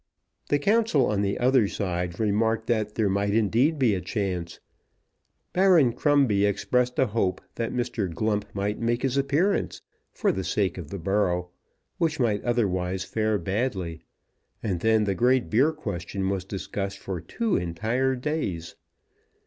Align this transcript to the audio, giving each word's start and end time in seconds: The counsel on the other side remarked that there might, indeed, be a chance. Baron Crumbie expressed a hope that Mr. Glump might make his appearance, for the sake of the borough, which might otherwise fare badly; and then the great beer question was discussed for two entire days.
The 0.49 0.57
counsel 0.57 1.05
on 1.05 1.21
the 1.21 1.37
other 1.37 1.67
side 1.67 2.19
remarked 2.19 2.65
that 2.65 2.95
there 2.95 3.07
might, 3.07 3.35
indeed, 3.35 3.77
be 3.77 3.93
a 3.93 4.01
chance. 4.01 4.59
Baron 5.53 5.93
Crumbie 5.93 6.43
expressed 6.43 6.97
a 6.97 7.05
hope 7.05 7.39
that 7.53 7.71
Mr. 7.71 8.11
Glump 8.11 8.45
might 8.55 8.79
make 8.79 9.03
his 9.03 9.15
appearance, 9.15 9.83
for 10.11 10.31
the 10.31 10.43
sake 10.43 10.79
of 10.79 10.89
the 10.89 10.97
borough, 10.97 11.51
which 11.99 12.19
might 12.19 12.43
otherwise 12.43 13.03
fare 13.03 13.37
badly; 13.37 14.01
and 14.63 14.79
then 14.79 15.03
the 15.03 15.13
great 15.13 15.51
beer 15.51 15.71
question 15.71 16.29
was 16.29 16.45
discussed 16.45 16.97
for 16.97 17.21
two 17.21 17.55
entire 17.55 18.15
days. 18.15 18.73